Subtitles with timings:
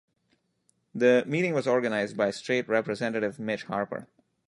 [0.95, 4.07] The meeting was organized by State Representative Mitch Harper.